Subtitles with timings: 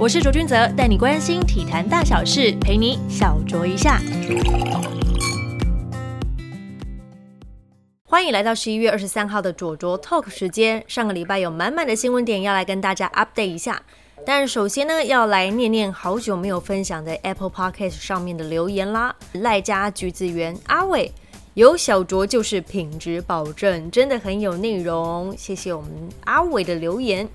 [0.00, 4.00] 我是卓君泽，带你关心体坛大小事，陪你小酌一下。
[8.04, 10.82] 欢迎来到十一月二十三号的卓卓 Talk 时间。
[10.88, 13.82] 上个礼拜有满满的新闻点要来跟大家 update 一下，
[14.24, 19.14] 但首先呢，要来念念好久没有分享在 Apple Podcast 上面的留言啦。
[19.32, 21.12] 赖家橘子园阿伟
[21.52, 25.90] 有小卓就是品质保证，真的很有内容，谢谢我们
[26.24, 27.28] 阿伟的留言。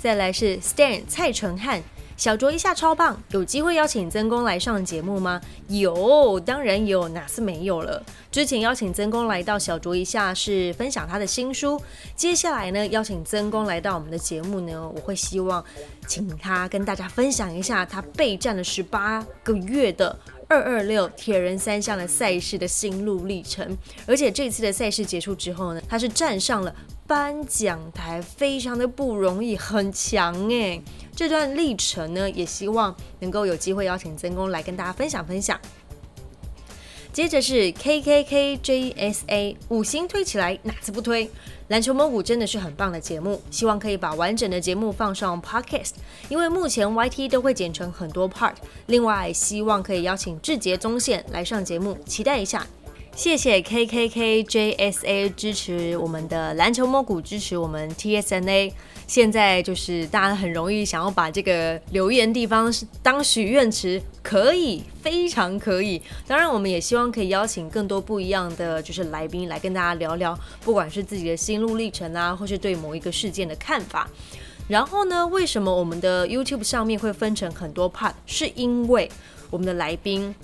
[0.00, 1.82] 再来是 Stan 蔡淳汉。
[2.20, 5.40] 小酌一下超棒，有机会邀请曾公来上节目吗？
[5.68, 8.04] 有，当然有，哪次没有了？
[8.30, 11.80] 之前邀请曾公来到小酌一下是分享他的新书，
[12.14, 15.64] 接下来呢邀请曾公来到我们的节目呢，我会希望
[16.06, 20.14] 请他跟大家分享一下他备战了十八个月的
[20.46, 23.74] 二二六铁人三项的赛事的心路历程，
[24.06, 26.74] 而且这次的赛事结束之后呢，他是站上了
[27.06, 30.78] 颁奖台，非常的不容易，很强哎。
[31.20, 35.60] 这段历程呢，也希望能够有机会邀请曾公来跟大家分享分享。
[37.12, 41.30] 接着是 K K K J S A 五星推起来，哪次不推？
[41.68, 45.90] 篮球蘑菇真的是很棒的节目，希望可以把完整的节目放上 Podcast，
[46.30, 48.54] 因为目前 Y T 都会剪成很多 part。
[48.86, 52.66] 另外，希望可以邀请志杰宗宪来上节目，期待一下。
[53.16, 58.72] 谢谢 K K K J S A 支持我们的篮球摸骨，支持我们 T S N A。
[59.06, 66.00] 现在就是大家很容易想要把这个留言地方当许愿池，可以，非常可以。
[66.26, 74.08] 当然，我们也希望可以邀请更多不一样的就是来宾来跟大家聊聊，不管是自己的心路历程啊，或是对某一个事件的看法。
[74.66, 78.12] 然后呢，为什么我们的 YouTube 上面会分成很多 part？
[78.24, 79.10] 是因为
[79.50, 80.34] 我们的来宾。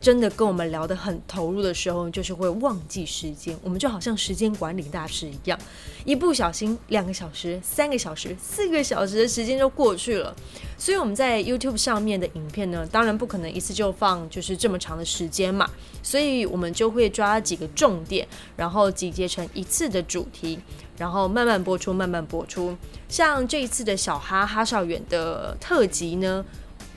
[0.00, 3.58] 真的跟我们聊得很投入的时候，就是会忘记时间。
[3.62, 5.58] 我们就好像时间管理大师一样，
[6.04, 10.34] 一不小心两个小时、三个小时、四个小时的时间就过去了。
[10.76, 15.68] 所以我们在 YouTube 上面的影片呢，当然不可能一次就放就是这么长的时间嘛。
[16.00, 18.26] 所以我们就会抓几个重点，
[18.56, 20.60] 然后集结成一次的主题，
[20.96, 22.76] 然后慢慢播出，慢慢播出。
[23.08, 26.44] 像这一次的小哈哈少远的特辑呢。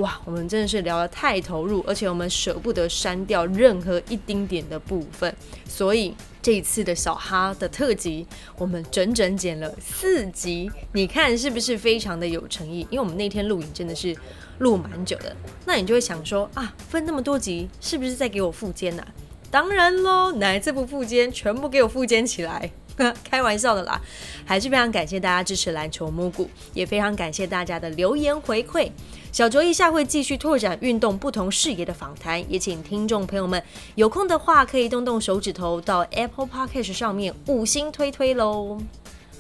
[0.02, 5.34] 哇，我们真的是聊得太投入，而且我们舍不得删掉任何一丁点的部分，
[5.68, 8.26] 所以这一次的小哈的特辑，
[8.58, 12.80] 我们整整剪了四集，你看是不是非常的有诚意？
[12.90, 14.16] 因为我们那天录影真的是
[14.58, 15.36] 录蛮久的，
[15.66, 19.06] 那你就会想说啊，分那么多集，是不是在给我复监呢？
[19.52, 22.72] 当然喽，哪一次不复监，全部给我复监起来。
[23.24, 24.00] 开玩笑的啦，
[24.46, 28.90] 还是非常感谢大家支持篮球蘑菇，也非常感谢大家的留言回馈。
[29.32, 33.64] 小卓一下会继续拓展运动不同视野的访谈，也请听众朋友们
[33.96, 38.78] 有空的话可以动动手指头到 Apple Podcast 上面五星推推喽。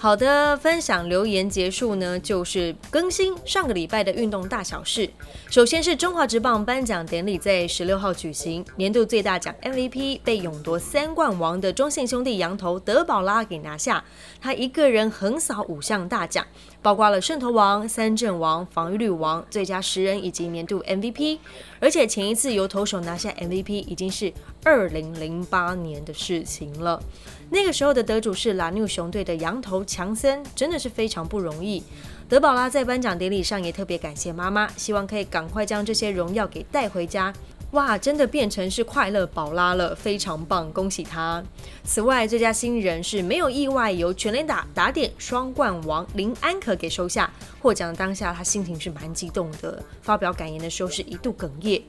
[0.01, 5.07] 好的，分享留言结束呢，就是更新上个礼拜的运动大小事。
[5.47, 14.03] 首先是中华职棒颁奖典礼在十六号举行，年度最大奖 MVP 被勇夺三冠王的中信兄弟羊头德保拉给拿下，
[14.41, 16.43] 他一个人横扫五项大奖，
[16.81, 21.39] 包括了胜投王、三阵王、防御率王、最佳十人以及年度 MVP。
[21.79, 24.33] 而且前一次由投手拿下 MVP 已经是
[24.63, 27.01] 二零零八年的事情了。
[27.49, 31.83] 那个时候的得主是蓝牛熊队的羊头强森，真的是非常不容易。
[32.29, 37.33] 德宝拉在颁奖典礼上也特别感谢妈妈，希望可以赶快将这些荣耀给带回家。
[37.71, 41.41] 哇，真的变成是快乐宝拉了，非常棒，恭喜他！
[41.85, 47.31] 此外，最佳新人是没有意外由全垒打打点双冠王林安可给收下。
[47.61, 51.81] 获奖当下，他心情是蛮激动的，发表感言的时候是一度哽咽。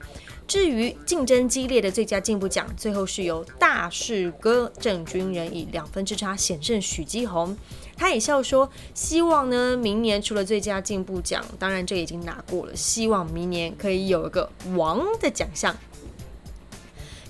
[0.46, 7.56] 至于竞争激烈的最佳进步奖，最后是由大势哥郑军人以两分之差险胜许基宏。
[8.02, 15.72] 他也笑说，希望呢明年除了最佳进步奖，当然这已经拿过了，希望明年可以有一个王的奖项。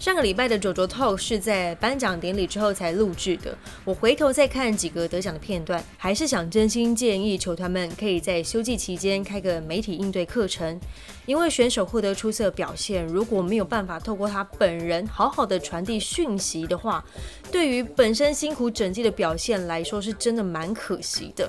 [0.02, 3.56] 上个礼拜的卓卓 talk 是在颁奖典礼之后才录制的。
[3.84, 10.80] 我回头再看几个得奖的片段，还是想真心建议球团们可以在休季期间开个媒体应对课程，
[11.24, 17.04] 因为选手获得出色表现，如果没有办法透过他本人好好的传递讯息的话，
[17.52, 21.48] 对于本身辛苦整季的表现来说，是真的蛮可惜的。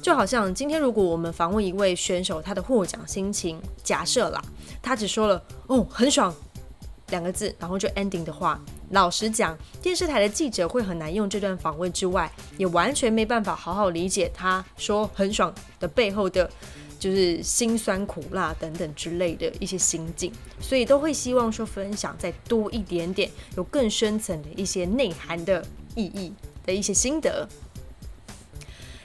[0.00, 4.42] 就好像今天如果我们访问一位选手，他的获奖心情，假设啦，
[4.80, 6.34] 他只说了哦很爽。
[7.10, 8.60] 两个字，然后就 ending 的话，
[8.90, 16.50] 老实讲，电视台的记者会很难用这段访问之外，也完全没办法好好理解他说很爽的背后的，
[16.98, 25.64] 就是辛酸苦辣等等之类的一些心境，所以都会希望说分享再多一点点，有更深层的一些内涵的
[25.94, 26.32] 意义
[26.64, 27.48] 的一些心得。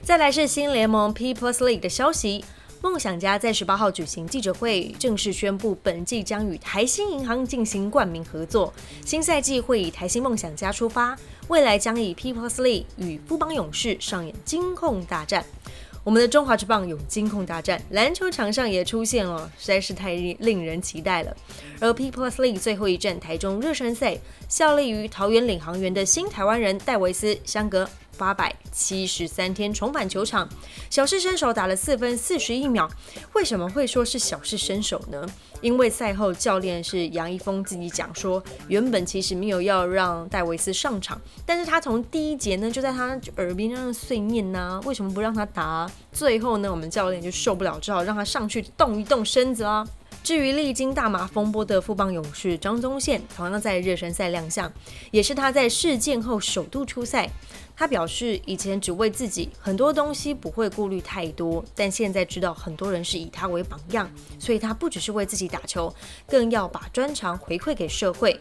[0.02, 2.46] 再来是新联盟 P Plus League 的消息。
[2.86, 8.72] 梦想家在十八号举行记者会，正式宣布本季将与台新银行进行冠名合作。
[9.04, 11.18] 新赛季会以台新梦想家出发，
[11.48, 15.44] 未来将以 People's League 与富邦勇士上演金控大战。
[16.04, 21.36] 我们的中华之棒有金控大战，篮球场上也出现了，实在是太令人期待了。
[21.80, 24.16] 而 People's League 最后一站台中热身赛，
[24.48, 27.90] 效力于桃园领航员的新台湾人戴维斯相隔。
[28.18, 30.48] 八百七十三天重返球场，
[30.90, 32.90] 小试身手打了四分四十一秒。
[33.34, 35.26] 为什么会说是小试身手呢？
[35.62, 45.90] 因为赛后教练是杨一峰自己讲说，原本其实没有要让戴维斯上场，但是他从第一节呢就在他耳边让碎念呐，为什么不让他打？
[46.12, 49.88] 最后呢，我们教练就受不了，只好让他上去动一动身子啊。
[50.26, 54.74] 至于历经大麻风波的富邦勇士张宗宪，同样在热身赛亮相，
[55.12, 57.30] 也是他在事件后首度出赛。
[57.76, 65.94] 他表示，以前只为自己，很多东西不会顾虑太多，但现在知道很多人是以他为榜样，所以他不只是为自己打球，
[66.28, 68.40] 更要把专长回馈给社会。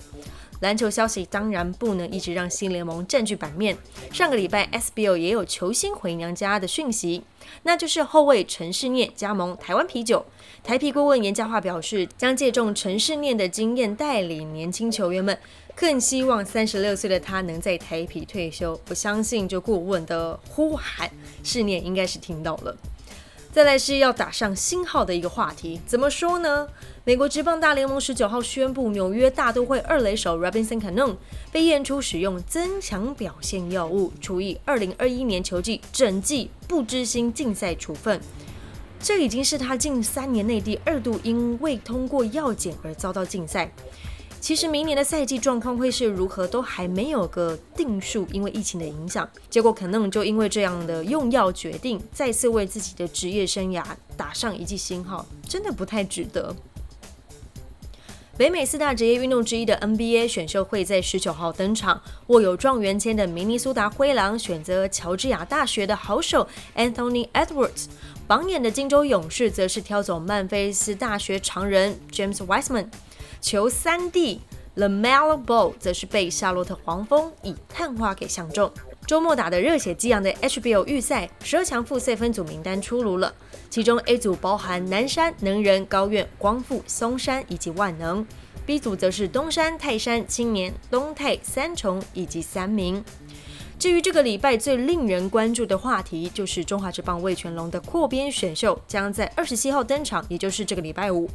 [0.65, 3.77] 篮球消息当然不能一直让新联盟占据版面。
[4.11, 7.23] 上个礼拜 SBO 也有球星回娘家的讯息，
[7.65, 10.25] 那就是后卫陈世念加盟台湾啤酒。
[10.63, 15.39] 台啤顾问严家化表示，将借重陈世念的经验带领年轻球员们。
[15.77, 18.81] 更希望三十六岁的他能在台皮退休。
[18.89, 21.11] 我相信，就顾问的呼喊，
[21.43, 22.75] 世念应该是听到了。
[23.55, 26.67] 再来是要打上新号的一个话题，怎么说呢？
[27.05, 31.15] 美国职棒大联盟十九号宣布，纽约大都会二垒手 Robinson Cano
[31.53, 38.21] 被验出使用增强表现药物，处以二零二一年球季整季不知心禁赛处分。
[38.99, 43.73] 这已经是他近三年内第二度因未通过药检而遭到禁赛。
[44.45, 49.27] 其实明年的赛季状况会是如何，都还没有个定数，因为疫情的影响。
[49.49, 53.83] 结果可能就因为这样的用药决定，再次为自己的职业生涯
[54.19, 56.55] 打上一记星号，真的不太值得。
[58.37, 66.47] 北美四大职业运动之一的 NBA 选秀会在十九号登场，握有状元签的明尼苏达灰狼选择乔治亚大学的好手
[66.77, 67.87] Anthony Edwards，
[68.27, 72.89] 榜眼的金州勇士则是挑走曼菲斯大学常人 James Wiseman。
[73.45, 74.41] 球三弟
[74.75, 78.73] Lamelo Ball 则是被夏洛特黄蜂以探花给相中。
[79.07, 83.35] 周末打得热血激昂的 HBO 预赛，十二强复赛分组名单出炉了。
[83.69, 88.27] 其中 A 组包含南山、能人、高院、光复、松山以及万能
[88.67, 93.05] ；B 组则是东山、泰山、青年、东泰、三重以及三明。
[93.85, 101.29] 至于这个礼拜最令人关注的话题，就是中华职棒魏全龙的扩编选秀将在二十七号登场，也就是这个礼拜五。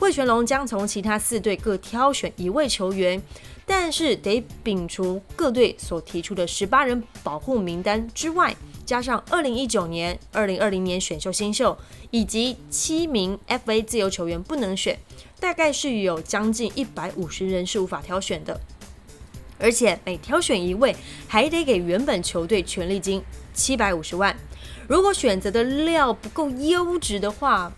[0.00, 3.22] 魏全龙将从其他四队各挑选一位球员，
[3.64, 8.52] 但是得摒除各队所提出的十八人保护名单之外，
[8.84, 11.78] 加上二零一九年、二零二零年选秀新秀
[12.10, 14.98] 以及七名 FA 自由球员不能选，
[15.38, 18.60] 大概是有将近一百五十人是无法挑选的。
[19.62, 20.94] 而且每挑选一位，
[21.26, 23.22] 还得给原本球队权利金
[23.54, 24.36] 七百五十万。
[24.88, 27.72] 如果选择的料不够优质的话，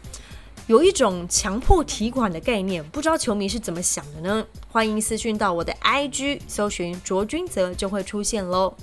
[0.66, 4.46] 有一种强迫提款的概念，不知道球迷是怎么想的呢？
[4.70, 8.74] 欢迎私讯到我的 IG，搜寻卓君泽就会出现喽。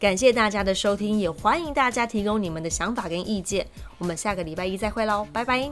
[0.00, 3.64] 感谢大家的收听，也欢迎大家提供你们的想法跟意见。
[3.98, 5.70] 我们下个礼拜一再会喽，拜拜。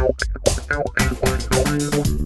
[0.00, 0.16] Thank
[2.08, 2.19] you.